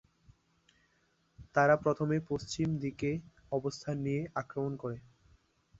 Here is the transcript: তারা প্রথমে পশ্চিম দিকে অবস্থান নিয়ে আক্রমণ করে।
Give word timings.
তারা 1.55 1.75
প্রথমে 1.83 2.17
পশ্চিম 2.29 2.67
দিকে 2.83 3.09
অবস্থান 3.51 3.95
নিয়ে 4.05 4.21
আক্রমণ 4.35 4.73
করে। 4.77 4.97